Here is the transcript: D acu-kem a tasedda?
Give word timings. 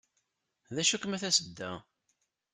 D 0.75 0.77
acu-kem 0.81 1.15
a 1.15 1.19
tasedda? 1.23 1.71